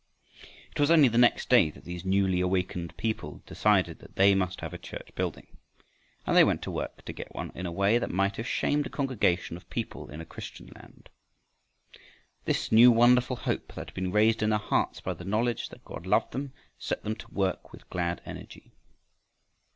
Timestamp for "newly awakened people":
2.03-3.43